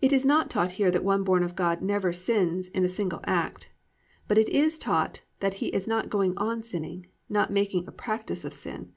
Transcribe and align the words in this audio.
It 0.00 0.12
is 0.12 0.24
not 0.24 0.48
taught 0.48 0.70
here 0.78 0.92
that 0.92 1.02
one 1.02 1.24
born 1.24 1.42
of 1.42 1.56
God 1.56 1.82
never 1.82 2.12
sins 2.12 2.68
in 2.68 2.84
a 2.84 2.88
single 2.88 3.18
act, 3.24 3.68
but 4.28 4.38
it 4.38 4.48
is 4.48 4.78
taught 4.78 5.22
that 5.40 5.54
he 5.54 5.70
is 5.74 5.88
not 5.88 6.08
going 6.08 6.36
on 6.38 6.62
sinning, 6.62 7.04
not 7.28 7.50
making 7.50 7.88
a 7.88 7.90
practice 7.90 8.44
of 8.44 8.54
sin. 8.54 8.92